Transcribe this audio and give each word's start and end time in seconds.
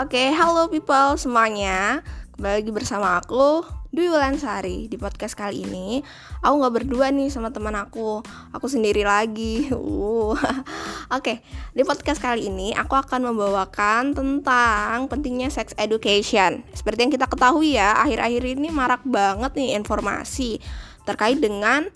Oke, 0.00 0.32
halo 0.32 0.72
people 0.72 1.12
semuanya. 1.20 2.00
Kembali 2.32 2.64
lagi 2.64 2.72
bersama 2.72 3.20
aku 3.20 3.60
Dwi 3.92 4.08
Wulansari 4.08 4.88
Di 4.88 4.96
podcast 4.96 5.36
kali 5.36 5.68
ini. 5.68 6.00
Aku 6.40 6.56
gak 6.56 6.72
berdua 6.72 7.12
nih 7.12 7.28
sama 7.28 7.52
teman 7.52 7.76
aku. 7.76 8.24
Aku 8.56 8.64
sendiri 8.64 9.04
lagi. 9.04 9.68
Uh. 9.76 10.32
Oke, 11.20 11.44
di 11.76 11.84
podcast 11.84 12.16
kali 12.16 12.48
ini 12.48 12.72
Aku 12.72 12.96
akan 12.96 13.28
membawakan 13.28 14.16
tentang 14.16 15.04
Pentingnya 15.04 15.52
sex 15.52 15.76
education. 15.76 16.64
Seperti 16.72 17.04
yang 17.04 17.12
kita 17.12 17.28
ketahui 17.28 17.76
ya 17.76 17.92
Akhir-akhir 18.00 18.56
ini 18.56 18.72
marak 18.72 19.04
banget 19.04 19.52
nih 19.52 19.76
informasi 19.76 20.64
Terkait 21.04 21.36
dengan 21.36 21.92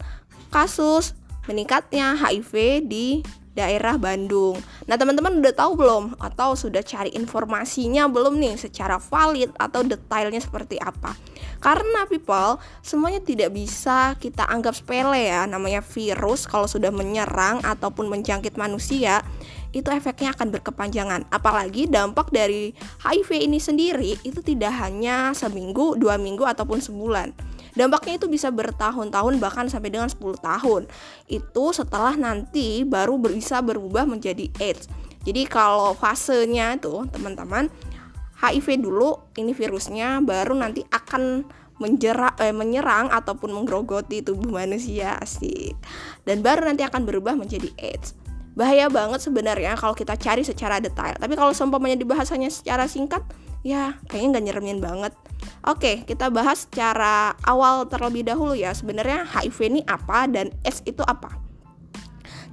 kasus 0.53 1.17
meningkatnya 1.49 2.21
HIV 2.21 2.85
di 2.85 3.25
daerah 3.55 3.95
Bandung. 3.97 4.59
Nah, 4.91 4.99
teman-teman 4.99 5.39
udah 5.39 5.55
tahu 5.55 5.79
belum 5.79 6.19
atau 6.19 6.59
sudah 6.59 6.83
cari 6.83 7.15
informasinya 7.15 8.11
belum 8.11 8.37
nih 8.43 8.59
secara 8.59 8.99
valid 8.99 9.55
atau 9.57 9.87
detailnya 9.87 10.43
seperti 10.43 10.77
apa? 10.83 11.15
Karena 11.63 12.05
people, 12.11 12.61
semuanya 12.85 13.23
tidak 13.23 13.55
bisa 13.55 14.19
kita 14.21 14.45
anggap 14.45 14.77
sepele 14.77 15.31
ya. 15.31 15.47
Namanya 15.47 15.81
virus 15.81 16.45
kalau 16.45 16.69
sudah 16.69 16.91
menyerang 16.91 17.63
ataupun 17.65 18.11
menjangkit 18.11 18.59
manusia, 18.59 19.23
itu 19.71 19.87
efeknya 19.89 20.35
akan 20.35 20.53
berkepanjangan. 20.55 21.31
Apalagi 21.31 21.87
dampak 21.89 22.35
dari 22.35 22.75
HIV 23.07 23.49
ini 23.49 23.59
sendiri 23.63 24.19
itu 24.27 24.43
tidak 24.43 24.75
hanya 24.83 25.33
seminggu, 25.33 25.97
dua 25.97 26.19
minggu 26.19 26.43
ataupun 26.45 26.83
sebulan 26.83 27.54
Dampaknya 27.75 28.23
itu 28.23 28.31
bisa 28.31 28.55
bertahun-tahun 28.55 29.43
bahkan 29.43 29.67
sampai 29.67 29.91
dengan 29.91 30.07
10 30.07 30.39
tahun. 30.39 30.87
Itu 31.27 31.75
setelah 31.75 32.15
nanti 32.15 32.87
baru 32.87 33.19
bisa 33.19 33.59
berubah 33.61 34.07
menjadi 34.07 34.51
AIDS. 34.63 34.87
Jadi 35.27 35.49
kalau 35.51 35.97
fasenya 35.99 36.79
itu 36.79 37.07
teman-teman 37.11 37.67
HIV 38.45 38.85
dulu 38.85 39.33
ini 39.41 39.57
virusnya 39.57 40.21
baru 40.21 40.53
nanti 40.53 40.85
akan 40.93 41.49
menjerak 41.81 42.39
eh, 42.39 42.55
menyerang 42.55 43.11
ataupun 43.11 43.51
menggerogoti 43.51 44.23
tubuh 44.23 44.47
manusia 44.47 45.19
asik 45.19 45.75
dan 46.23 46.39
baru 46.39 46.71
nanti 46.71 46.87
akan 46.87 47.03
berubah 47.03 47.35
menjadi 47.35 47.67
AIDS 47.81 48.15
bahaya 48.55 48.87
banget 48.87 49.19
sebenarnya 49.19 49.75
kalau 49.75 49.99
kita 49.99 50.15
cari 50.15 50.47
secara 50.47 50.79
detail 50.79 51.19
tapi 51.19 51.35
kalau 51.35 51.51
seumpamanya 51.51 51.99
dibahasanya 51.99 52.47
secara 52.47 52.87
singkat 52.87 53.27
ya 53.65 53.97
kayaknya 54.07 54.39
nggak 54.39 54.45
nyeremin 54.47 54.81
banget 54.85 55.13
Oke, 55.65 56.05
kita 56.05 56.29
bahas 56.29 56.69
secara 56.69 57.33
awal 57.41 57.89
terlebih 57.89 58.21
dahulu 58.21 58.53
ya. 58.53 58.77
Sebenarnya 58.77 59.25
HIV 59.25 59.59
ini 59.73 59.81
apa 59.89 60.29
dan 60.29 60.53
AIDS 60.61 60.85
itu 60.85 61.01
apa? 61.01 61.41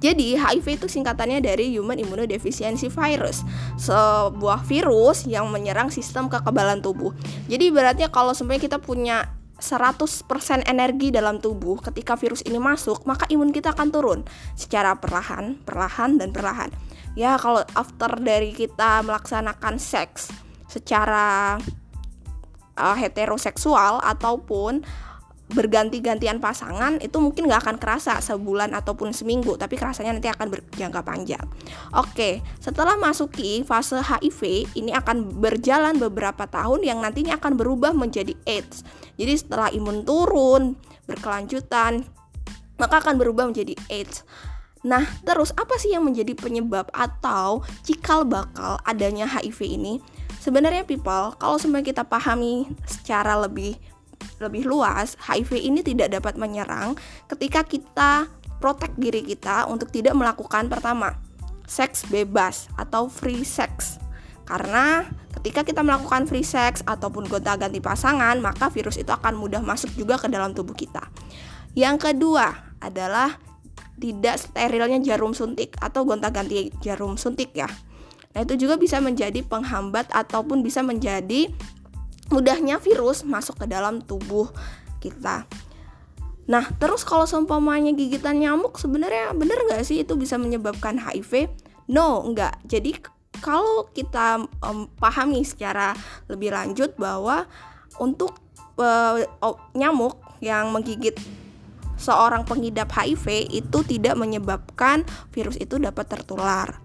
Jadi 0.00 0.34
HIV 0.34 0.82
itu 0.82 0.86
singkatannya 0.88 1.44
dari 1.44 1.76
Human 1.76 2.00
Immunodeficiency 2.00 2.88
Virus, 2.88 3.44
sebuah 3.78 4.66
virus 4.66 5.28
yang 5.30 5.46
menyerang 5.52 5.94
sistem 5.94 6.26
kekebalan 6.26 6.80
tubuh. 6.82 7.14
Jadi 7.46 7.70
beratnya 7.70 8.08
kalau 8.10 8.34
sebenarnya 8.34 8.66
kita 8.66 8.78
punya 8.82 9.28
100% 9.62 10.66
energi 10.66 11.14
dalam 11.14 11.38
tubuh 11.38 11.78
ketika 11.78 12.18
virus 12.18 12.42
ini 12.42 12.58
masuk, 12.58 13.06
maka 13.06 13.30
imun 13.30 13.54
kita 13.54 13.70
akan 13.70 13.94
turun 13.94 14.20
secara 14.58 14.98
perlahan, 14.98 15.54
perlahan 15.62 16.18
dan 16.18 16.34
perlahan. 16.34 16.74
Ya, 17.14 17.38
kalau 17.38 17.62
after 17.78 18.10
dari 18.18 18.50
kita 18.56 19.06
melaksanakan 19.06 19.78
seks 19.78 20.32
secara 20.72 21.60
uh, 22.80 22.96
heteroseksual 22.96 24.00
ataupun 24.00 24.80
berganti-gantian 25.52 26.40
pasangan 26.40 26.96
itu 27.04 27.20
mungkin 27.20 27.44
nggak 27.44 27.60
akan 27.60 27.76
kerasa 27.76 28.16
sebulan 28.24 28.72
ataupun 28.72 29.12
seminggu 29.12 29.60
tapi 29.60 29.76
kerasanya 29.76 30.16
nanti 30.16 30.32
akan 30.32 30.48
berjangka 30.48 31.04
panjang. 31.04 31.44
Oke 31.92 32.40
setelah 32.56 32.96
masuki 32.96 33.60
fase 33.60 34.00
HIV 34.00 34.72
ini 34.72 34.96
akan 34.96 35.44
berjalan 35.44 36.00
beberapa 36.00 36.48
tahun 36.48 36.88
yang 36.88 37.04
nantinya 37.04 37.36
akan 37.36 37.60
berubah 37.60 37.92
menjadi 37.92 38.32
AIDS. 38.48 38.80
Jadi 39.20 39.34
setelah 39.36 39.68
imun 39.68 40.08
turun 40.08 40.72
berkelanjutan 41.04 42.00
maka 42.80 43.04
akan 43.04 43.20
berubah 43.20 43.52
menjadi 43.52 43.76
AIDS. 43.92 44.24
Nah, 44.82 45.06
terus 45.22 45.54
apa 45.54 45.78
sih 45.78 45.94
yang 45.94 46.02
menjadi 46.02 46.34
penyebab 46.34 46.90
atau 46.90 47.62
cikal 47.86 48.26
bakal 48.26 48.82
adanya 48.82 49.30
HIV 49.30 49.78
ini? 49.78 49.94
Sebenarnya 50.42 50.82
people, 50.82 51.38
kalau 51.38 51.54
sebenarnya 51.54 51.94
kita 51.94 52.02
pahami 52.02 52.66
secara 52.82 53.38
lebih 53.38 53.78
lebih 54.42 54.66
luas, 54.66 55.14
HIV 55.22 55.54
ini 55.54 55.86
tidak 55.86 56.18
dapat 56.18 56.34
menyerang 56.34 56.98
ketika 57.30 57.62
kita 57.62 58.26
protect 58.58 58.98
diri 58.98 59.22
kita 59.22 59.70
untuk 59.70 59.94
tidak 59.94 60.18
melakukan 60.18 60.66
pertama, 60.66 61.14
seks 61.70 62.02
bebas 62.10 62.66
atau 62.74 63.06
free 63.06 63.46
sex. 63.46 64.02
Karena 64.42 65.06
ketika 65.38 65.62
kita 65.62 65.86
melakukan 65.86 66.26
free 66.26 66.42
sex 66.42 66.82
ataupun 66.90 67.30
gonta-ganti 67.30 67.78
pasangan, 67.78 68.34
maka 68.42 68.66
virus 68.66 68.98
itu 68.98 69.14
akan 69.14 69.38
mudah 69.38 69.62
masuk 69.62 69.94
juga 69.94 70.18
ke 70.18 70.26
dalam 70.26 70.50
tubuh 70.50 70.74
kita. 70.74 71.06
Yang 71.78 72.10
kedua 72.10 72.74
adalah 72.82 73.38
tidak 74.02 74.42
sterilnya 74.42 74.98
jarum 74.98 75.30
suntik 75.38 75.78
atau 75.78 76.02
gonta-ganti 76.02 76.74
jarum 76.82 77.14
suntik 77.14 77.54
ya. 77.54 77.70
Nah, 78.32 78.40
itu 78.44 78.54
juga 78.56 78.80
bisa 78.80 78.96
menjadi 78.98 79.44
penghambat 79.44 80.08
ataupun 80.08 80.64
bisa 80.64 80.80
menjadi 80.80 81.52
mudahnya 82.32 82.80
virus 82.80 83.28
masuk 83.28 83.60
ke 83.60 83.66
dalam 83.68 84.00
tubuh 84.00 84.48
kita. 85.04 85.44
Nah, 86.48 86.64
terus 86.80 87.04
kalau 87.04 87.28
seumpamanya 87.28 87.92
gigitan 87.92 88.40
nyamuk 88.40 88.80
sebenarnya 88.80 89.36
benar 89.36 89.62
nggak 89.68 89.84
sih 89.84 90.02
itu 90.02 90.16
bisa 90.16 90.40
menyebabkan 90.40 90.96
HIV? 90.98 91.52
No, 91.92 92.24
enggak. 92.24 92.56
Jadi 92.66 92.98
kalau 93.44 93.86
kita 93.92 94.48
um, 94.64 94.88
pahami 94.96 95.44
secara 95.44 95.92
lebih 96.26 96.54
lanjut 96.54 96.96
bahwa 96.96 97.44
untuk 98.00 98.38
uh, 98.80 99.20
nyamuk 99.76 100.16
yang 100.40 100.72
menggigit 100.72 101.14
seorang 102.00 102.42
pengidap 102.42 102.90
HIV 102.90 103.52
itu 103.52 103.78
tidak 103.86 104.18
menyebabkan 104.18 105.06
virus 105.30 105.54
itu 105.60 105.78
dapat 105.78 106.10
tertular 106.10 106.82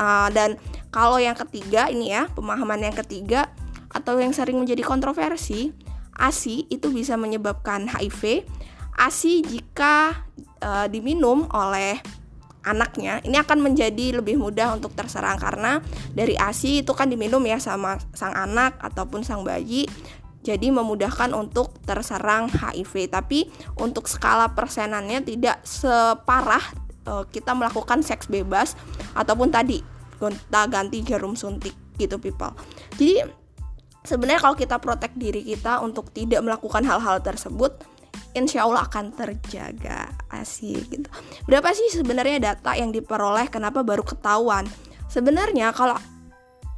uh, 0.00 0.28
dan 0.32 0.56
kalau 0.94 1.18
yang 1.18 1.36
ketiga 1.36 1.90
ini 1.90 2.14
ya 2.14 2.30
pemahaman 2.32 2.80
yang 2.80 2.96
ketiga 2.96 3.50
atau 3.90 4.18
yang 4.18 4.34
sering 4.34 4.58
menjadi 4.58 4.82
kontroversi 4.82 5.70
ASI 6.14 6.66
itu 6.70 6.90
bisa 6.90 7.18
menyebabkan 7.18 7.90
HIV 7.90 8.46
ASI 8.94 9.42
jika 9.42 10.26
uh, 10.62 10.86
diminum 10.86 11.46
oleh 11.50 11.98
anaknya 12.64 13.20
ini 13.22 13.36
akan 13.36 13.60
menjadi 13.60 14.18
lebih 14.18 14.40
mudah 14.40 14.72
untuk 14.74 14.96
terserang 14.96 15.36
karena 15.36 15.84
dari 16.16 16.34
ASI 16.34 16.82
itu 16.82 16.96
kan 16.96 17.12
diminum 17.12 17.44
ya 17.44 17.60
sama 17.60 18.00
sang 18.16 18.32
anak 18.32 18.80
ataupun 18.80 19.20
sang 19.20 19.44
bayi 19.44 19.84
jadi 20.44 20.68
memudahkan 20.72 21.32
untuk 21.32 21.72
terserang 21.88 22.52
HIV 22.52 23.08
tapi 23.12 23.48
untuk 23.80 24.08
skala 24.08 24.52
persenannya 24.52 25.24
tidak 25.24 25.60
separah 25.64 26.83
uh, 27.08 27.24
kita 27.28 27.52
melakukan 27.52 28.00
seks 28.00 28.28
bebas 28.28 28.78
ataupun 29.16 29.50
tadi 29.50 29.80
gonta 30.18 30.66
ganti 30.70 31.02
jarum 31.04 31.34
suntik 31.34 31.74
gitu 32.00 32.18
people. 32.18 32.54
Jadi 32.96 33.22
sebenarnya 34.02 34.40
kalau 34.42 34.56
kita 34.58 34.76
protek 34.78 35.12
diri 35.14 35.42
kita 35.42 35.82
untuk 35.82 36.10
tidak 36.10 36.42
melakukan 36.42 36.82
hal-hal 36.86 37.22
tersebut 37.22 37.74
insya 38.34 38.66
Allah 38.66 38.86
akan 38.86 39.14
terjaga. 39.14 40.10
Asik 40.30 40.90
gitu. 40.90 41.08
Berapa 41.46 41.70
sih 41.70 41.90
sebenarnya 41.94 42.54
data 42.54 42.74
yang 42.74 42.90
diperoleh? 42.90 43.46
Kenapa 43.50 43.86
baru 43.86 44.02
ketahuan? 44.02 44.66
Sebenarnya 45.06 45.70
kalau 45.70 45.94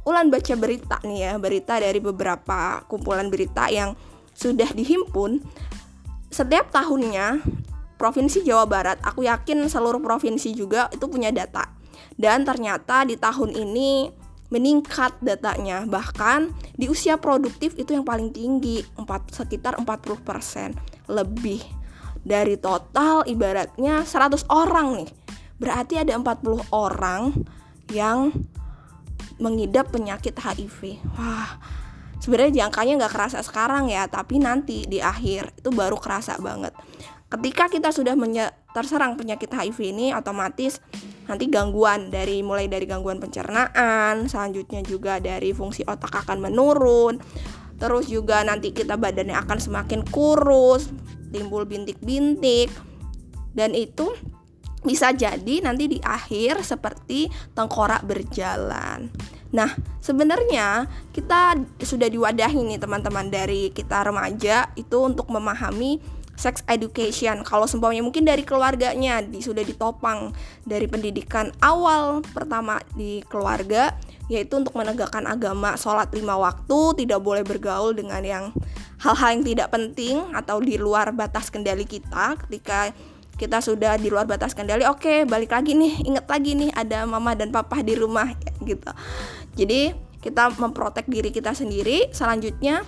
Ulan 0.07 0.31
baca 0.31 0.55
berita 0.55 1.03
nih 1.03 1.19
ya 1.19 1.31
berita 1.35 1.83
dari 1.83 1.99
beberapa 1.99 2.79
kumpulan 2.87 3.27
berita 3.27 3.67
yang 3.67 3.91
sudah 4.31 4.71
dihimpun 4.71 5.43
setiap 6.31 6.71
tahunnya 6.71 7.43
Provinsi 7.97 8.45
Jawa 8.45 8.69
Barat, 8.69 9.01
aku 9.01 9.25
yakin 9.25 9.65
seluruh 9.65 9.97
provinsi 9.97 10.53
juga 10.53 10.85
itu 10.93 11.09
punya 11.09 11.33
data. 11.33 11.65
Dan 12.13 12.45
ternyata 12.45 13.01
di 13.05 13.17
tahun 13.17 13.57
ini 13.57 14.13
meningkat 14.53 15.19
datanya. 15.19 15.83
Bahkan 15.83 16.53
di 16.77 16.87
usia 16.87 17.17
produktif 17.17 17.73
itu 17.75 17.97
yang 17.97 18.05
paling 18.05 18.31
tinggi, 18.31 18.85
4, 18.95 19.33
sekitar 19.33 19.81
40% 19.81 20.77
lebih. 21.09 21.61
Dari 22.27 22.59
total 22.59 23.23
ibaratnya 23.25 24.03
100 24.03 24.45
orang 24.51 25.03
nih. 25.03 25.09
Berarti 25.57 25.97
ada 25.97 26.13
40 26.13 26.69
orang 26.69 27.33
yang 27.89 28.29
mengidap 29.41 29.89
penyakit 29.89 30.37
HIV. 30.37 31.01
Wah, 31.17 31.57
sebenarnya 32.21 32.65
jangkanya 32.65 33.05
nggak 33.05 33.13
kerasa 33.13 33.39
sekarang 33.41 33.89
ya, 33.89 34.05
tapi 34.11 34.37
nanti 34.37 34.85
di 34.85 35.01
akhir 35.01 35.55
itu 35.61 35.69
baru 35.71 35.97
kerasa 35.97 36.35
banget 36.37 36.75
ketika 37.27 37.67
kita 37.67 37.89
sudah 37.91 38.15
terserang 38.71 39.19
penyakit 39.19 39.51
HIV 39.51 39.77
ini 39.91 40.07
otomatis 40.15 40.79
nanti 41.27 41.51
gangguan 41.51 42.07
dari 42.07 42.39
mulai 42.39 42.71
dari 42.71 42.87
gangguan 42.87 43.19
pencernaan, 43.19 44.31
selanjutnya 44.31 44.79
juga 44.85 45.19
dari 45.19 45.51
fungsi 45.51 45.83
otak 45.83 46.23
akan 46.23 46.47
menurun. 46.47 47.19
Terus 47.77 48.09
juga 48.09 48.41
nanti 48.41 48.73
kita 48.73 48.97
badannya 48.97 49.37
akan 49.37 49.59
semakin 49.61 50.01
kurus, 50.09 50.89
timbul 51.29 51.67
bintik-bintik. 51.67 52.71
Dan 53.53 53.75
itu 53.75 54.13
bisa 54.81 55.11
jadi 55.11 55.61
nanti 55.61 55.89
di 55.91 55.99
akhir 56.01 56.63
seperti 56.63 57.27
tengkorak 57.53 58.07
berjalan. 58.07 59.11
Nah, 59.51 59.71
sebenarnya 60.03 60.87
kita 61.15 61.55
sudah 61.79 62.07
diwadahi 62.11 62.67
nih 62.67 62.79
teman-teman 62.79 63.31
dari 63.31 63.71
kita 63.71 64.03
remaja 64.03 64.71
itu 64.75 64.97
untuk 64.99 65.31
memahami 65.31 65.99
sex 66.37 66.61
education. 66.69 67.41
Kalau 67.41 67.65
seumpamanya 67.65 68.05
mungkin 68.05 68.23
dari 68.23 68.45
keluarganya 68.45 69.25
di, 69.25 69.41
sudah 69.41 69.65
ditopang 69.65 70.31
dari 70.63 70.85
pendidikan 70.85 71.49
awal 71.59 72.21
pertama 72.21 72.79
di 72.93 73.25
keluarga 73.25 73.97
yaitu 74.29 74.59
untuk 74.59 74.75
menegakkan 74.77 75.25
agama 75.25 75.73
sholat 75.79 76.11
lima 76.13 76.37
waktu 76.37 77.03
tidak 77.03 77.19
boleh 77.23 77.41
bergaul 77.41 77.95
dengan 77.95 78.21
yang 78.21 78.45
hal-hal 79.01 79.39
yang 79.39 79.43
tidak 79.43 79.67
penting 79.73 80.19
atau 80.35 80.61
di 80.61 80.77
luar 80.77 81.09
batas 81.11 81.49
kendali 81.49 81.89
kita. 81.89 82.37
Ketika 82.45 82.93
kita 83.37 83.61
sudah 83.61 83.97
di 83.97 84.09
luar 84.09 84.25
batas 84.25 84.57
kendali 84.57 84.81
oke 84.85 85.01
okay, 85.01 85.17
balik 85.23 85.53
lagi 85.53 85.77
nih 85.77 86.09
inget 86.09 86.25
lagi 86.25 86.57
nih 86.57 86.73
ada 86.73 87.05
mama 87.05 87.37
dan 87.37 87.53
papa 87.53 87.81
di 87.81 87.93
rumah 87.97 88.29
gitu. 88.61 88.91
Jadi 89.57 89.93
kita 90.21 90.51
memprotek 90.57 91.07
diri 91.07 91.29
kita 91.31 91.53
sendiri. 91.53 92.09
Selanjutnya 92.11 92.83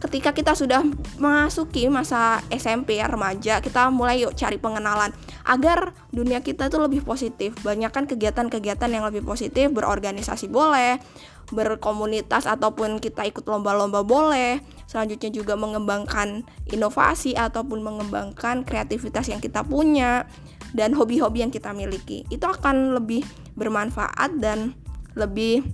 ketika 0.00 0.32
kita 0.32 0.56
sudah 0.56 0.80
memasuki 1.20 1.84
masa 1.92 2.40
SMP 2.48 2.96
remaja 3.04 3.60
kita 3.60 3.92
mulai 3.92 4.24
yuk 4.24 4.32
cari 4.32 4.56
pengenalan 4.56 5.12
agar 5.44 5.92
dunia 6.10 6.40
kita 6.40 6.72
itu 6.72 6.80
lebih 6.80 7.04
positif. 7.04 7.52
Banyakkan 7.60 8.08
kegiatan-kegiatan 8.08 8.90
yang 8.90 9.04
lebih 9.04 9.22
positif 9.22 9.68
berorganisasi 9.70 10.48
boleh 10.48 10.98
berkomunitas 11.50 12.46
ataupun 12.46 13.02
kita 13.02 13.26
ikut 13.26 13.44
lomba-lomba 13.44 14.06
boleh. 14.06 14.62
Selanjutnya 14.86 15.30
juga 15.30 15.54
mengembangkan 15.58 16.46
inovasi 16.70 17.34
ataupun 17.34 17.82
mengembangkan 17.82 18.62
kreativitas 18.62 19.30
yang 19.30 19.42
kita 19.42 19.66
punya 19.66 20.26
dan 20.72 20.94
hobi-hobi 20.94 21.42
yang 21.42 21.52
kita 21.52 21.74
miliki. 21.74 22.22
Itu 22.30 22.46
akan 22.46 22.94
lebih 22.98 23.26
bermanfaat 23.58 24.38
dan 24.38 24.78
lebih 25.18 25.66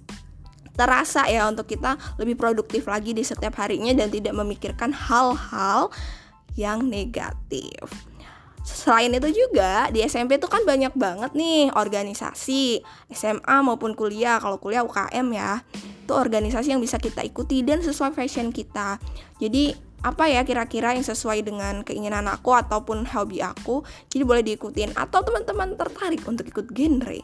terasa 0.76 1.24
ya 1.26 1.48
untuk 1.48 1.66
kita 1.66 1.96
lebih 2.20 2.36
produktif 2.36 2.86
lagi 2.86 3.16
di 3.16 3.24
setiap 3.24 3.56
harinya 3.58 3.96
dan 3.96 4.12
tidak 4.12 4.36
memikirkan 4.36 4.92
hal-hal 4.92 5.88
yang 6.54 6.84
negatif. 6.84 7.88
Selain 8.66 9.14
itu 9.14 9.30
juga 9.30 9.86
di 9.94 10.02
SMP 10.02 10.42
itu 10.42 10.50
kan 10.50 10.66
banyak 10.66 10.90
banget 10.98 11.38
nih 11.38 11.70
organisasi 11.70 12.82
SMA 13.14 13.56
maupun 13.62 13.94
kuliah. 13.94 14.42
Kalau 14.42 14.58
kuliah 14.58 14.82
UKM 14.82 15.26
ya, 15.30 15.62
itu 16.02 16.10
organisasi 16.10 16.74
yang 16.74 16.82
bisa 16.82 16.98
kita 16.98 17.22
ikuti 17.22 17.62
dan 17.62 17.78
sesuai 17.78 18.10
fashion 18.10 18.50
kita. 18.50 18.98
Jadi 19.38 19.85
apa 20.04 20.28
ya 20.28 20.44
kira-kira 20.44 20.92
yang 20.92 21.06
sesuai 21.06 21.40
dengan 21.46 21.80
keinginan 21.80 22.28
aku 22.28 22.52
ataupun 22.52 23.08
hobi 23.08 23.40
aku 23.40 23.82
jadi 24.12 24.22
boleh 24.26 24.42
diikutin. 24.44 24.92
Atau 24.96 25.24
teman-teman 25.24 25.74
tertarik 25.74 26.22
untuk 26.28 26.46
ikut 26.48 26.68
genre. 26.72 27.20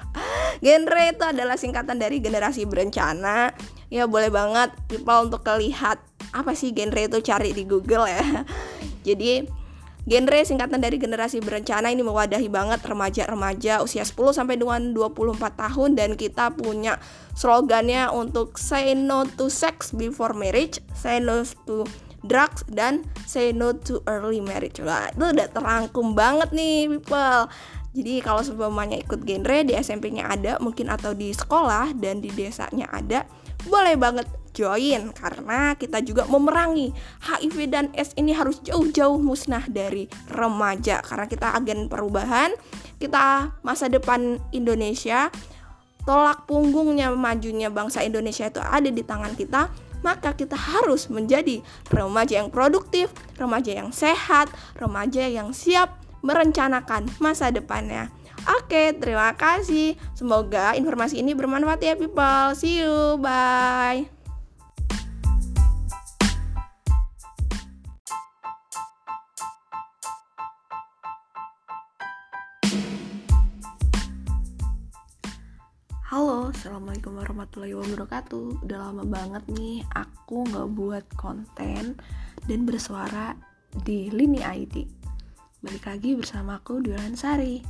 Genre 0.64 1.02
itu 1.12 1.24
adalah 1.24 1.60
singkatan 1.60 2.00
dari 2.00 2.16
generasi 2.24 2.64
berencana. 2.64 3.52
Ya 3.92 4.08
boleh 4.08 4.32
banget 4.32 4.72
people 4.88 5.28
untuk 5.28 5.44
kelihat 5.44 6.00
apa 6.32 6.52
sih 6.56 6.72
genre 6.72 6.96
itu 6.96 7.20
cari 7.20 7.52
di 7.52 7.68
Google 7.68 8.08
ya. 8.08 8.24
Jadi 9.06 9.44
Genre 10.06 10.38
singkatan 10.46 10.78
dari 10.78 11.02
generasi 11.02 11.42
berencana 11.42 11.90
ini 11.90 12.06
mewadahi 12.06 12.46
banget 12.46 12.78
remaja-remaja 12.86 13.82
usia 13.82 14.06
10 14.06 14.38
sampai 14.38 14.54
dengan 14.54 14.94
24 14.94 15.34
tahun 15.58 15.98
dan 15.98 16.14
kita 16.14 16.54
punya 16.54 17.02
slogannya 17.34 18.06
untuk 18.14 18.54
say 18.54 18.94
no 18.94 19.26
to 19.26 19.50
sex 19.50 19.90
before 19.90 20.30
marriage, 20.30 20.78
say 20.94 21.18
no 21.18 21.42
to 21.66 21.82
drugs 22.26 22.66
dan 22.68 23.06
say 23.24 23.54
no 23.54 23.72
to 23.72 24.02
early 24.10 24.42
marriage. 24.42 24.82
Wah, 24.82 25.08
itu 25.10 25.24
udah 25.24 25.48
terangkum 25.50 26.12
banget 26.12 26.52
nih 26.52 26.90
people. 26.90 27.48
Jadi 27.96 28.20
kalau 28.20 28.44
sebelumnya 28.44 29.00
ikut 29.00 29.24
genre 29.24 29.58
di 29.64 29.72
SMP-nya 29.72 30.28
ada 30.28 30.52
mungkin 30.60 30.92
atau 30.92 31.16
di 31.16 31.32
sekolah 31.32 31.96
dan 31.96 32.20
di 32.20 32.28
desanya 32.28 32.92
ada, 32.92 33.24
boleh 33.64 33.96
banget 33.96 34.28
join 34.52 35.12
karena 35.12 35.76
kita 35.76 36.00
juga 36.00 36.24
memerangi 36.28 36.92
HIV 37.24 37.56
dan 37.68 37.86
S 37.92 38.16
ini 38.16 38.32
harus 38.32 38.60
jauh-jauh 38.64 39.20
musnah 39.20 39.64
dari 39.68 40.08
remaja 40.32 41.04
karena 41.04 41.28
kita 41.28 41.52
agen 41.52 41.92
perubahan, 41.92 42.52
kita 42.96 43.52
masa 43.60 43.92
depan 43.92 44.40
Indonesia 44.52 45.28
tolak 46.08 46.48
punggungnya 46.48 47.12
majunya 47.12 47.68
bangsa 47.68 48.00
Indonesia 48.00 48.48
itu 48.48 48.62
ada 48.62 48.88
di 48.88 49.02
tangan 49.02 49.34
kita 49.36 49.68
maka 50.00 50.32
kita 50.34 50.56
harus 50.56 51.06
menjadi 51.12 51.60
remaja 51.92 52.42
yang 52.42 52.50
produktif, 52.50 53.12
remaja 53.36 53.72
yang 53.76 53.90
sehat, 53.94 54.48
remaja 54.76 55.24
yang 55.28 55.52
siap 55.52 56.00
merencanakan 56.24 57.06
masa 57.22 57.54
depannya. 57.54 58.10
Oke, 58.60 58.94
terima 58.98 59.34
kasih. 59.34 59.98
Semoga 60.14 60.78
informasi 60.78 61.18
ini 61.18 61.34
bermanfaat 61.34 61.80
ya 61.82 61.94
people. 61.98 62.54
See 62.54 62.82
you. 62.82 63.18
Bye. 63.18 64.15
Halo, 76.16 76.48
Assalamualaikum 76.48 77.20
warahmatullahi 77.20 77.76
wabarakatuh 77.76 78.64
Udah 78.64 78.88
lama 78.88 79.04
banget 79.04 79.44
nih 79.52 79.84
aku 79.92 80.48
nggak 80.48 80.68
buat 80.72 81.04
konten 81.12 81.92
dan 82.48 82.60
bersuara 82.64 83.36
di 83.84 84.08
Lini 84.08 84.40
ID 84.40 84.88
Balik 85.60 85.84
lagi 85.84 86.16
bersama 86.16 86.56
aku 86.56 86.80
Dulan 86.80 87.20
Sari. 87.20 87.60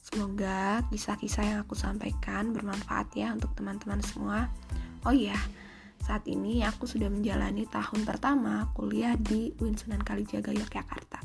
Semoga 0.00 0.80
kisah-kisah 0.88 1.44
yang 1.44 1.58
aku 1.60 1.76
sampaikan 1.76 2.56
bermanfaat 2.56 3.12
ya 3.20 3.36
untuk 3.36 3.52
teman-teman 3.52 4.00
semua. 4.00 4.48
Oh 5.04 5.12
iya, 5.12 5.36
saat 6.00 6.24
ini 6.24 6.64
aku 6.64 6.88
sudah 6.88 7.12
menjalani 7.12 7.68
tahun 7.68 8.08
pertama 8.08 8.72
kuliah 8.72 9.12
di 9.20 9.52
UIN 9.60 9.76
Sunan 9.76 10.00
Kalijaga 10.00 10.56
Yogyakarta. 10.56 11.20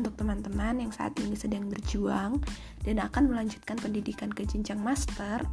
Untuk 0.00 0.16
teman-teman 0.16 0.80
yang 0.80 0.96
saat 0.96 1.12
ini 1.20 1.36
sedang 1.36 1.68
berjuang 1.68 2.40
dan 2.88 3.04
akan 3.04 3.36
melanjutkan 3.36 3.76
pendidikan 3.76 4.32
ke 4.32 4.48
jenjang 4.48 4.80
master, 4.80 5.44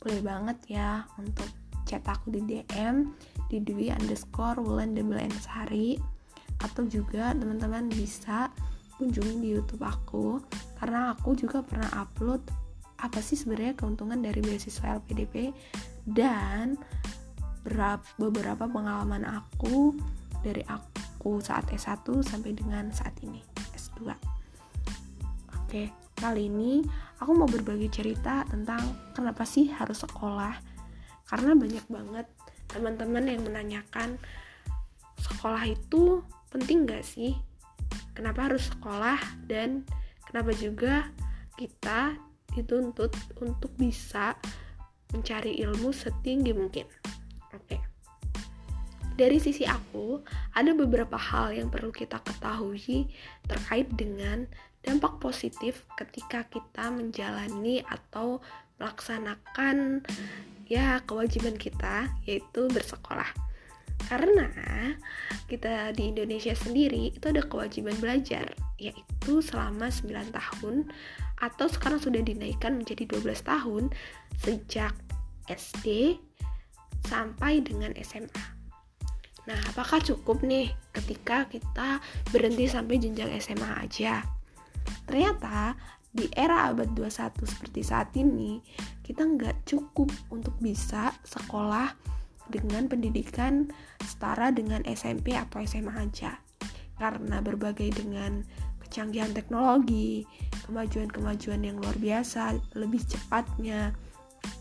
boleh 0.00 0.20
banget 0.24 0.58
ya 0.80 1.04
untuk 1.20 1.46
chat 1.84 2.02
aku 2.08 2.32
di 2.32 2.40
DM 2.44 3.12
di 3.52 3.60
Dwi 3.60 3.92
underscore 3.92 4.58
Wulan 4.62 4.96
Sari 5.38 6.00
atau 6.60 6.84
juga 6.88 7.32
teman-teman 7.36 7.88
bisa 7.92 8.48
kunjungi 8.96 9.40
di 9.40 9.48
YouTube 9.56 9.84
aku 9.84 10.40
karena 10.76 11.16
aku 11.16 11.36
juga 11.36 11.64
pernah 11.64 11.88
upload 11.96 12.44
apa 13.00 13.20
sih 13.24 13.36
sebenarnya 13.36 13.76
keuntungan 13.80 14.20
dari 14.20 14.44
beasiswa 14.44 15.00
LPDP 15.00 15.56
dan 16.04 16.76
beberapa 18.16 18.64
pengalaman 18.68 19.24
aku 19.24 19.96
dari 20.40 20.64
aku 20.68 21.40
saat 21.44 21.68
S1 21.68 22.24
sampai 22.24 22.56
dengan 22.56 22.88
saat 22.92 23.12
ini 23.20 23.44
S2. 23.76 24.08
Oke, 25.60 25.92
kali 26.20 26.52
ini 26.52 26.84
aku 27.16 27.32
mau 27.32 27.48
berbagi 27.48 27.88
cerita 27.88 28.44
tentang 28.44 29.12
kenapa 29.16 29.48
sih 29.48 29.72
harus 29.72 30.04
sekolah. 30.04 30.52
Karena 31.24 31.56
banyak 31.56 31.86
banget 31.88 32.26
teman-teman 32.68 33.24
yang 33.24 33.40
menanyakan 33.42 34.20
sekolah 35.18 35.64
itu 35.66 36.20
penting 36.52 36.84
gak 36.84 37.02
sih? 37.02 37.34
kenapa 38.14 38.52
harus 38.52 38.68
sekolah 38.68 39.16
dan 39.48 39.86
kenapa 40.28 40.52
juga 40.52 41.08
kita 41.56 42.20
dituntut 42.52 43.14
untuk 43.40 43.72
bisa 43.80 44.34
mencari 45.14 45.56
ilmu 45.64 45.88
setinggi 45.88 46.52
mungkin. 46.52 46.86
Oke. 47.56 47.80
Dari 49.16 49.40
sisi 49.40 49.64
aku, 49.64 50.20
ada 50.52 50.76
beberapa 50.76 51.16
hal 51.16 51.56
yang 51.56 51.68
perlu 51.72 51.88
kita 51.92 52.20
ketahui 52.20 53.08
terkait 53.48 53.88
dengan 53.96 54.44
dampak 54.80 55.20
positif 55.20 55.84
ketika 55.96 56.48
kita 56.48 56.88
menjalani 56.88 57.84
atau 57.84 58.40
melaksanakan 58.80 60.00
ya 60.64 61.04
kewajiban 61.04 61.58
kita 61.60 62.08
yaitu 62.24 62.70
bersekolah 62.72 63.28
karena 64.08 64.48
kita 65.44 65.92
di 65.92 66.14
Indonesia 66.14 66.56
sendiri 66.56 67.12
itu 67.12 67.26
ada 67.28 67.44
kewajiban 67.44 67.94
belajar 68.00 68.48
yaitu 68.80 69.44
selama 69.44 69.92
9 69.92 70.32
tahun 70.32 70.88
atau 71.44 71.66
sekarang 71.68 72.00
sudah 72.00 72.24
dinaikkan 72.24 72.80
menjadi 72.80 73.04
12 73.04 73.44
tahun 73.44 73.92
sejak 74.40 74.96
SD 75.50 76.16
sampai 77.04 77.60
dengan 77.64 77.92
SMA. 78.00 78.44
Nah, 79.48 79.58
apakah 79.72 79.98
cukup 80.04 80.44
nih 80.44 80.70
ketika 80.94 81.48
kita 81.48 81.98
berhenti 82.30 82.68
sampai 82.68 83.00
jenjang 83.00 83.32
SMA 83.40 83.88
aja? 83.88 84.22
Ternyata 85.10 85.74
di 86.06 86.30
era 86.30 86.70
abad 86.70 86.86
21 86.94 87.42
seperti 87.42 87.82
saat 87.82 88.14
ini, 88.14 88.62
kita 89.02 89.26
nggak 89.26 89.66
cukup 89.66 90.06
untuk 90.30 90.54
bisa 90.62 91.10
sekolah 91.26 91.90
dengan 92.46 92.86
pendidikan 92.86 93.66
setara 93.98 94.54
dengan 94.54 94.86
SMP 94.86 95.34
atau 95.34 95.62
SMA 95.66 95.90
aja 95.98 96.38
karena 97.02 97.42
berbagai 97.42 97.90
dengan 97.90 98.46
kecanggihan 98.86 99.34
teknologi, 99.34 100.22
kemajuan-kemajuan 100.70 101.62
yang 101.66 101.82
luar 101.82 101.96
biasa, 101.98 102.54
lebih 102.78 103.02
cepatnya 103.02 103.90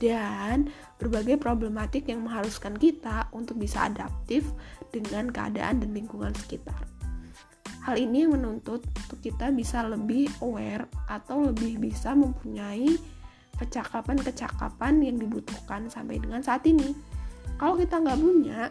dan 0.01 0.71
berbagai 0.97 1.37
problematik 1.37 2.09
yang 2.09 2.25
mengharuskan 2.25 2.73
kita 2.79 3.27
untuk 3.35 3.59
bisa 3.61 3.85
adaptif 3.85 4.49
dengan 4.89 5.29
keadaan 5.29 5.83
dan 5.83 5.93
lingkungan 5.93 6.33
sekitar. 6.33 6.98
Hal 7.89 7.97
ini 7.97 8.29
menuntut 8.29 8.85
untuk 8.85 9.17
kita 9.17 9.49
bisa 9.49 9.81
lebih 9.81 10.29
aware 10.45 10.85
atau 11.09 11.41
lebih 11.49 11.81
bisa 11.81 12.13
mempunyai 12.13 12.85
kecakapan-kecakapan 13.57 15.09
yang 15.09 15.17
dibutuhkan 15.17 15.89
sampai 15.89 16.21
dengan 16.21 16.45
saat 16.45 16.69
ini. 16.69 16.93
Kalau 17.57 17.81
kita 17.81 17.97
nggak 17.97 18.21
punya, 18.21 18.69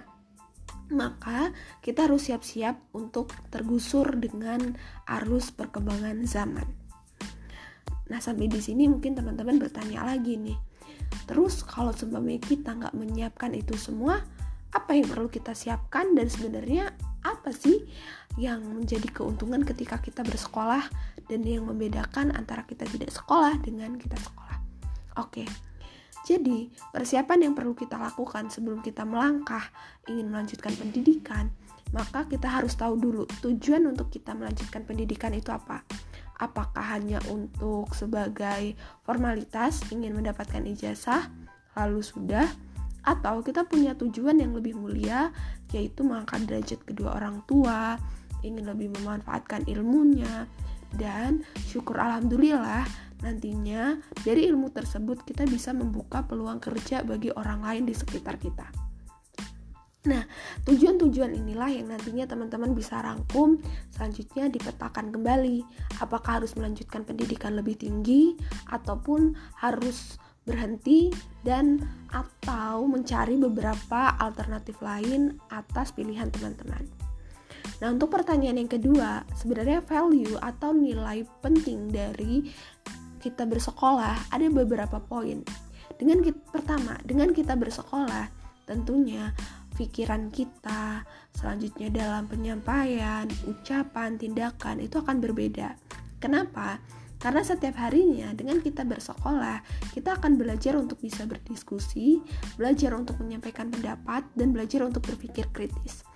maka 0.95 1.51
kita 1.83 2.07
harus 2.07 2.31
siap-siap 2.31 2.79
untuk 2.95 3.35
tergusur 3.51 4.07
dengan 4.23 4.79
arus 5.11 5.51
perkembangan 5.51 6.23
zaman. 6.23 6.71
Nah, 8.15 8.23
sampai 8.23 8.47
di 8.47 8.63
sini 8.63 8.87
mungkin 8.87 9.19
teman-teman 9.19 9.59
bertanya 9.59 10.07
lagi 10.07 10.39
nih. 10.39 10.63
Terus 11.27 11.67
kalau 11.67 11.91
seumpamanya 11.91 12.39
kita 12.39 12.71
nggak 12.71 12.95
menyiapkan 12.95 13.51
itu 13.51 13.75
semua, 13.75 14.23
apa 14.71 14.95
yang 14.95 15.11
perlu 15.11 15.27
kita 15.27 15.59
siapkan 15.59 16.15
dan 16.15 16.31
sebenarnya 16.31 16.95
apa 17.29 17.53
sih 17.53 17.85
yang 18.41 18.63
menjadi 18.65 19.11
keuntungan 19.11 19.67
ketika 19.67 20.01
kita 20.01 20.25
bersekolah 20.25 20.87
dan 21.29 21.45
yang 21.45 21.69
membedakan 21.69 22.33
antara 22.33 22.65
kita 22.65 22.89
tidak 22.89 23.13
sekolah 23.13 23.59
dengan 23.61 23.99
kita 24.01 24.17
sekolah. 24.17 24.57
Oke. 25.21 25.45
Jadi, 26.27 26.69
persiapan 26.93 27.49
yang 27.49 27.55
perlu 27.57 27.73
kita 27.73 27.97
lakukan 27.97 28.53
sebelum 28.53 28.85
kita 28.85 29.09
melangkah 29.09 29.65
ingin 30.13 30.29
melanjutkan 30.29 30.77
pendidikan, 30.77 31.49
maka 31.91 32.29
kita 32.29 32.45
harus 32.45 32.77
tahu 32.77 33.01
dulu 33.01 33.25
tujuan 33.41 33.89
untuk 33.89 34.13
kita 34.13 34.37
melanjutkan 34.37 34.85
pendidikan 34.85 35.33
itu 35.33 35.49
apa. 35.49 35.83
Apakah 36.39 37.01
hanya 37.01 37.19
untuk 37.33 37.91
sebagai 37.97 38.77
formalitas 39.03 39.89
ingin 39.89 40.15
mendapatkan 40.15 40.63
ijazah, 40.69 41.33
lalu 41.75 42.05
sudah, 42.05 42.47
atau 43.09 43.41
kita 43.41 43.65
punya 43.65 43.97
tujuan 43.97 44.37
yang 44.37 44.53
lebih 44.53 44.77
mulia, 44.77 45.33
yaitu 45.73 46.05
mengangkat 46.05 46.45
derajat 46.45 46.81
kedua 46.85 47.17
orang 47.17 47.41
tua, 47.49 47.97
ingin 48.45 48.69
lebih 48.69 48.93
memanfaatkan 49.01 49.65
ilmunya, 49.65 50.45
dan 51.01 51.41
syukur 51.65 51.97
alhamdulillah 51.97 52.85
Nantinya, 53.19 53.99
dari 54.23 54.47
ilmu 54.47 54.71
tersebut 54.71 55.27
kita 55.27 55.43
bisa 55.51 55.75
membuka 55.75 56.23
peluang 56.23 56.63
kerja 56.63 57.03
bagi 57.03 57.35
orang 57.35 57.67
lain 57.67 57.85
di 57.91 57.95
sekitar 57.95 58.39
kita. 58.39 58.71
Nah, 60.07 60.23
tujuan-tujuan 60.63 61.35
inilah 61.35 61.69
yang 61.75 61.91
nantinya 61.91 62.31
teman-teman 62.31 62.71
bisa 62.73 63.03
rangkum, 63.03 63.59
selanjutnya 63.91 64.47
dipetakan 64.47 65.11
kembali. 65.11 65.67
Apakah 65.99 66.39
harus 66.39 66.55
melanjutkan 66.55 67.03
pendidikan 67.03 67.59
lebih 67.59 67.75
tinggi 67.75 68.39
ataupun 68.71 69.35
harus 69.59 70.17
berhenti 70.49 71.13
dan 71.45 71.85
atau 72.09 72.89
mencari 72.89 73.37
beberapa 73.37 74.17
alternatif 74.17 74.81
lain 74.81 75.37
atas 75.53 75.93
pilihan 75.93 76.33
teman-teman. 76.33 76.89
Nah, 77.85 77.93
untuk 77.93 78.11
pertanyaan 78.11 78.65
yang 78.65 78.73
kedua, 78.73 79.23
sebenarnya 79.37 79.85
value 79.85 80.41
atau 80.41 80.73
nilai 80.73 81.23
penting 81.45 81.93
dari 81.93 82.49
kita 83.21 83.45
bersekolah 83.45 84.33
ada 84.33 84.47
beberapa 84.49 84.99
poin. 84.99 85.45
Dengan 86.01 86.25
kita, 86.25 86.41
pertama, 86.51 86.97
dengan 87.05 87.31
kita 87.31 87.55
bersekolah, 87.55 88.31
tentunya 88.67 89.31
pikiran 89.79 90.31
kita 90.35 91.07
selanjutnya 91.39 91.91
dalam 91.95 92.27
penyampaian, 92.27 93.31
ucapan, 93.47 94.19
tindakan 94.19 94.83
itu 94.83 94.99
akan 94.99 95.23
berbeda. 95.23 95.79
Kenapa? 96.19 96.83
Karena 97.19 97.43
setiap 97.43 97.75
harinya 97.83 98.31
dengan 98.31 98.63
kita 98.63 98.87
bersekolah, 98.87 99.63
kita 99.91 100.23
akan 100.23 100.39
belajar 100.39 100.79
untuk 100.79 101.03
bisa 101.03 101.27
berdiskusi, 101.27 102.23
belajar 102.55 102.95
untuk 102.95 103.19
menyampaikan 103.19 103.75
pendapat, 103.75 104.23
dan 104.39 104.55
belajar 104.55 104.87
untuk 104.87 105.03
berpikir 105.03 105.51
kritis. 105.51 106.07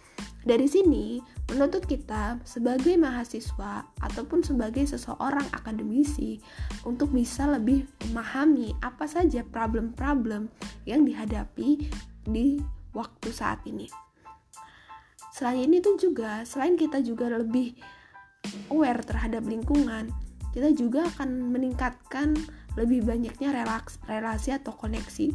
Dari 0.42 0.66
sini, 0.66 1.22
menuntut 1.54 1.86
kita 1.86 2.42
sebagai 2.42 2.98
mahasiswa 2.98 3.86
ataupun 4.02 4.42
sebagai 4.42 4.82
seseorang 4.90 5.46
akademisi 5.54 6.42
untuk 6.82 7.14
bisa 7.14 7.46
lebih 7.46 7.86
memahami 8.10 8.74
apa 8.82 9.06
saja 9.06 9.46
problem-problem 9.46 10.50
yang 10.82 11.06
dihadapi 11.06 11.86
di 12.26 12.58
waktu 12.90 13.28
saat 13.30 13.62
ini. 13.70 13.86
Selain 15.30 15.70
itu 15.70 15.94
juga, 15.94 16.42
selain 16.42 16.74
kita 16.74 16.98
juga 17.06 17.30
lebih 17.30 17.78
aware 18.74 19.06
terhadap 19.06 19.46
lingkungan, 19.46 20.10
kita 20.52 20.72
juga 20.76 21.08
akan 21.16 21.52
meningkatkan 21.52 22.36
lebih 22.76 23.04
banyaknya 23.04 23.52
relaks, 23.52 24.00
relasi 24.08 24.52
atau 24.56 24.72
koneksi 24.72 25.32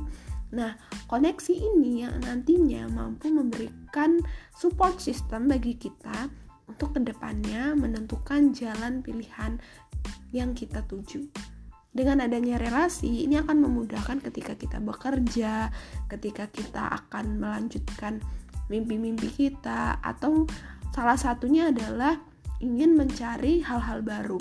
Nah, 0.55 0.79
koneksi 1.11 1.51
ini 1.51 2.07
yang 2.07 2.23
nantinya 2.23 2.87
mampu 2.87 3.27
memberikan 3.27 4.23
support 4.55 5.03
system 5.03 5.51
bagi 5.51 5.75
kita 5.75 6.31
untuk 6.71 6.95
ke 6.95 7.03
depannya 7.03 7.75
menentukan 7.75 8.55
jalan 8.55 9.03
pilihan 9.03 9.59
yang 10.31 10.55
kita 10.55 10.83
tuju. 10.87 11.27
Dengan 11.91 12.23
adanya 12.23 12.61
relasi, 12.61 13.25
ini 13.25 13.41
akan 13.41 13.57
memudahkan 13.59 14.21
ketika 14.21 14.53
kita 14.53 14.77
bekerja, 14.79 15.73
ketika 16.07 16.45
kita 16.47 16.93
akan 16.93 17.41
melanjutkan 17.41 18.21
mimpi-mimpi 18.71 19.27
kita, 19.33 19.97
atau 19.99 20.45
salah 20.93 21.17
satunya 21.17 21.73
adalah 21.73 22.21
ingin 22.61 22.93
mencari 22.93 23.65
hal-hal 23.65 24.05
baru, 24.05 24.37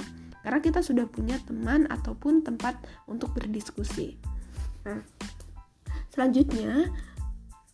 karena 0.46 0.62
kita 0.62 0.78
sudah 0.78 1.10
punya 1.10 1.42
teman 1.42 1.90
ataupun 1.90 2.46
tempat 2.46 2.78
untuk 3.10 3.34
berdiskusi. 3.34 4.14
Nah, 4.86 5.02
Selanjutnya, 6.16 6.88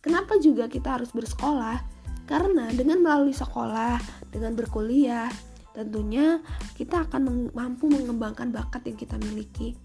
kenapa 0.03 0.35
juga 0.35 0.67
kita 0.67 0.99
harus 0.99 1.15
bersekolah? 1.15 1.79
Karena 2.27 2.67
dengan 2.75 2.99
melalui 2.99 3.31
sekolah, 3.31 4.03
dengan 4.35 4.51
berkuliah, 4.51 5.31
tentunya 5.71 6.43
kita 6.75 7.07
akan 7.07 7.55
mampu 7.55 7.87
mengembangkan 7.87 8.51
bakat 8.51 8.83
yang 8.83 8.99
kita 8.99 9.15
miliki. 9.15 9.79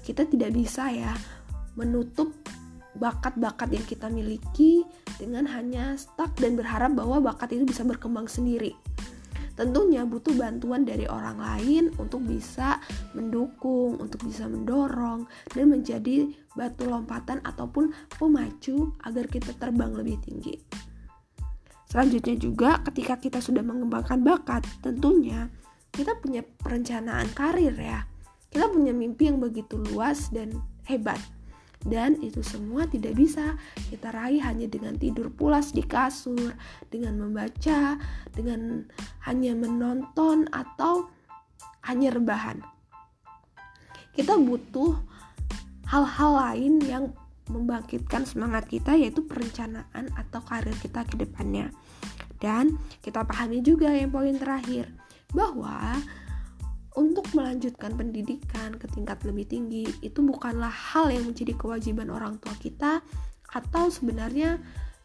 Kita 0.00 0.24
tidak 0.24 0.56
bisa 0.56 0.88
ya 0.88 1.12
menutup 1.76 2.32
bakat-bakat 2.96 3.76
yang 3.76 3.84
kita 3.84 4.08
miliki 4.08 4.88
dengan 5.20 5.44
hanya 5.44 6.00
stuck 6.00 6.32
dan 6.40 6.56
berharap 6.56 6.96
bahwa 6.96 7.20
bakat 7.20 7.60
itu 7.60 7.68
bisa 7.68 7.84
berkembang 7.84 8.24
sendiri. 8.24 8.72
Tentunya 9.56 10.04
butuh 10.04 10.36
bantuan 10.36 10.84
dari 10.84 11.08
orang 11.08 11.40
lain 11.40 11.88
untuk 11.96 12.20
bisa 12.28 12.76
mendukung, 13.16 13.96
untuk 13.96 14.20
bisa 14.28 14.44
mendorong, 14.44 15.24
dan 15.56 15.72
menjadi 15.72 16.28
batu 16.52 16.84
lompatan 16.84 17.40
ataupun 17.40 17.90
pemacu 18.20 18.92
agar 19.00 19.24
kita 19.26 19.56
terbang 19.56 19.96
lebih 19.96 20.20
tinggi. 20.20 20.60
Selanjutnya 21.88 22.36
juga 22.36 22.84
ketika 22.84 23.16
kita 23.16 23.40
sudah 23.40 23.64
mengembangkan 23.64 24.20
bakat, 24.20 24.68
tentunya 24.84 25.48
kita 25.88 26.12
punya 26.20 26.44
perencanaan 26.44 27.32
karir 27.32 27.72
ya. 27.72 28.04
Kita 28.52 28.68
punya 28.68 28.92
mimpi 28.92 29.32
yang 29.32 29.40
begitu 29.40 29.80
luas 29.80 30.28
dan 30.28 30.52
hebat 30.84 31.18
dan 31.86 32.18
itu 32.18 32.42
semua 32.42 32.90
tidak 32.90 33.14
bisa 33.14 33.54
kita 33.88 34.10
raih 34.10 34.42
hanya 34.42 34.66
dengan 34.66 34.98
tidur 34.98 35.30
pulas 35.30 35.70
di 35.70 35.86
kasur, 35.86 36.52
dengan 36.90 37.22
membaca, 37.22 37.94
dengan 38.34 38.90
hanya 39.22 39.54
menonton 39.54 40.50
atau 40.50 41.06
hanya 41.86 42.10
rebahan. 42.10 42.58
Kita 44.12 44.34
butuh 44.34 44.98
hal-hal 45.86 46.32
lain 46.34 46.82
yang 46.82 47.04
membangkitkan 47.46 48.26
semangat 48.26 48.66
kita 48.66 48.98
yaitu 48.98 49.22
perencanaan 49.22 50.10
atau 50.18 50.42
karir 50.42 50.74
kita 50.82 51.06
ke 51.06 51.14
depannya. 51.14 51.70
Dan 52.42 52.76
kita 53.00 53.22
pahami 53.22 53.62
juga 53.62 53.94
yang 53.94 54.10
poin 54.10 54.34
terakhir 54.34 54.90
bahwa 55.30 55.96
untuk 56.96 57.28
melanjutkan 57.36 57.92
pendidikan 57.92 58.72
ke 58.80 58.88
tingkat 58.88 59.20
lebih 59.28 59.44
tinggi 59.44 59.84
itu 60.00 60.24
bukanlah 60.24 60.72
hal 60.72 61.12
yang 61.12 61.28
menjadi 61.28 61.52
kewajiban 61.52 62.08
orang 62.08 62.40
tua 62.40 62.56
kita 62.56 63.04
atau 63.52 63.92
sebenarnya 63.92 64.56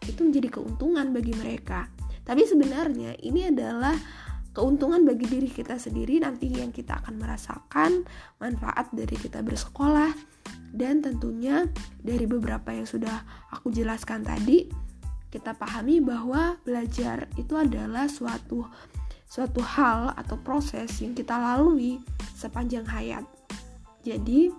itu 0.08 0.24
menjadi 0.24 0.50
keuntungan 0.60 1.12
bagi 1.12 1.36
mereka. 1.36 1.92
Tapi 2.24 2.48
sebenarnya 2.48 3.20
ini 3.22 3.52
adalah 3.52 3.94
keuntungan 4.52 5.04
bagi 5.04 5.28
diri 5.28 5.48
kita 5.52 5.80
sendiri 5.80 6.20
nanti 6.24 6.52
yang 6.52 6.72
kita 6.72 7.00
akan 7.04 7.20
merasakan 7.20 8.04
manfaat 8.40 8.92
dari 8.92 9.16
kita 9.16 9.40
bersekolah 9.44 10.12
dan 10.72 11.00
tentunya 11.00 11.68
dari 12.00 12.28
beberapa 12.28 12.72
yang 12.72 12.88
sudah 12.88 13.24
aku 13.52 13.72
jelaskan 13.72 14.24
tadi 14.24 14.68
kita 15.32 15.56
pahami 15.56 16.04
bahwa 16.04 16.60
belajar 16.68 17.32
itu 17.40 17.56
adalah 17.56 18.12
suatu 18.12 18.68
suatu 19.32 19.64
hal 19.64 20.12
atau 20.20 20.36
proses 20.44 20.92
yang 21.00 21.16
kita 21.16 21.32
lalui 21.40 22.04
sepanjang 22.36 22.84
hayat. 22.84 23.24
Jadi 24.04 24.52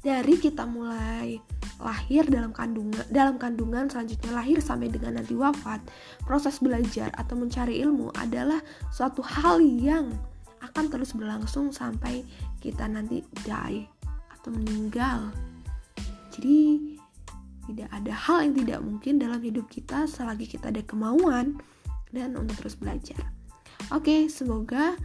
dari 0.00 0.34
kita 0.40 0.64
mulai 0.64 1.36
lahir 1.76 2.24
dalam 2.32 2.54
kandungan 2.54 3.04
dalam 3.12 3.36
kandungan 3.36 3.92
selanjutnya 3.92 4.32
lahir 4.32 4.56
sampai 4.64 4.88
dengan 4.88 5.20
nanti 5.20 5.36
wafat, 5.36 5.84
proses 6.24 6.64
belajar 6.64 7.12
atau 7.20 7.36
mencari 7.36 7.84
ilmu 7.84 8.08
adalah 8.16 8.64
suatu 8.88 9.20
hal 9.20 9.60
yang 9.60 10.08
akan 10.64 10.88
terus 10.88 11.12
berlangsung 11.12 11.74
sampai 11.74 12.24
kita 12.64 12.88
nanti 12.88 13.20
die 13.44 13.84
atau 14.32 14.48
meninggal. 14.48 15.28
Jadi 16.32 16.96
tidak 17.68 17.90
ada 17.92 18.14
hal 18.16 18.48
yang 18.48 18.54
tidak 18.64 18.80
mungkin 18.80 19.20
dalam 19.20 19.44
hidup 19.44 19.68
kita 19.68 20.08
selagi 20.08 20.48
kita 20.48 20.72
ada 20.72 20.80
kemauan 20.86 21.60
dan 22.14 22.32
untuk 22.38 22.56
terus 22.64 22.80
belajar. 22.80 23.41
Oke, 23.92 24.24
semoga 24.32 24.96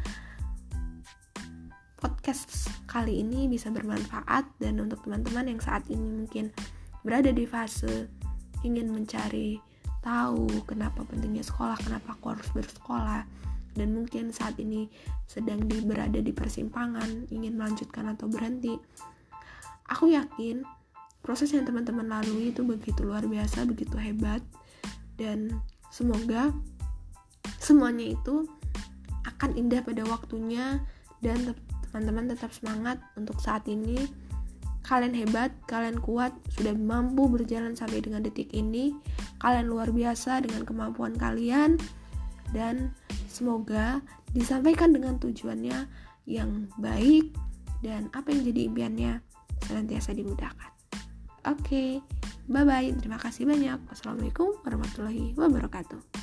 podcast 1.99 2.71
kali 2.87 3.19
ini 3.19 3.51
bisa 3.51 3.67
bermanfaat 3.67 4.47
dan 4.63 4.79
untuk 4.79 5.03
teman-teman 5.03 5.43
yang 5.43 5.59
saat 5.59 5.83
ini 5.91 6.23
mungkin 6.23 6.55
berada 7.03 7.27
di 7.35 7.43
fase 7.43 8.07
ingin 8.63 8.87
mencari 8.87 9.59
tahu 9.99 10.47
kenapa 10.63 11.03
pentingnya 11.03 11.43
sekolah, 11.43 11.75
kenapa 11.83 12.15
aku 12.15 12.31
harus 12.31 12.47
bersekolah 12.55 13.27
dan 13.75 13.91
mungkin 13.91 14.31
saat 14.31 14.55
ini 14.55 14.87
sedang 15.27 15.67
di, 15.67 15.83
berada 15.83 16.23
di 16.23 16.31
persimpangan, 16.31 17.27
ingin 17.27 17.59
melanjutkan 17.59 18.07
atau 18.07 18.31
berhenti. 18.31 18.79
Aku 19.91 20.15
yakin 20.15 20.63
proses 21.19 21.51
yang 21.51 21.67
teman-teman 21.67 22.07
lalui 22.07 22.55
itu 22.55 22.63
begitu 22.63 23.03
luar 23.03 23.27
biasa, 23.27 23.67
begitu 23.67 23.99
hebat 23.99 24.39
dan 25.19 25.59
semoga 25.91 26.55
semuanya 27.59 28.15
itu 28.15 28.47
akan 29.37 29.53
indah 29.53 29.85
pada 29.85 30.01
waktunya 30.09 30.81
dan 31.21 31.53
teman-teman 31.89 32.33
tetap 32.33 32.51
semangat 32.53 32.97
untuk 33.15 33.37
saat 33.39 33.63
ini 33.69 34.09
kalian 34.87 35.11
hebat, 35.11 35.51
kalian 35.67 35.99
kuat, 35.99 36.31
sudah 36.55 36.71
mampu 36.71 37.27
berjalan 37.27 37.75
sampai 37.75 37.99
dengan 37.99 38.23
detik 38.23 38.47
ini. 38.55 38.95
Kalian 39.43 39.67
luar 39.67 39.91
biasa 39.91 40.39
dengan 40.47 40.63
kemampuan 40.63 41.11
kalian 41.19 41.75
dan 42.55 42.95
semoga 43.27 43.99
disampaikan 44.31 44.95
dengan 44.95 45.19
tujuannya 45.19 45.85
yang 46.23 46.71
baik 46.79 47.35
dan 47.83 48.07
apa 48.15 48.31
yang 48.31 48.47
jadi 48.47 48.59
impiannya 48.71 49.13
senantiasa 49.67 50.15
dimudahkan. 50.15 50.71
Oke, 51.47 51.63
okay, 51.63 51.89
bye 52.47 52.63
bye. 52.63 52.87
Terima 52.95 53.19
kasih 53.19 53.43
banyak. 53.43 53.77
Wassalamualaikum 53.91 54.55
warahmatullahi 54.63 55.35
wabarakatuh. 55.35 56.16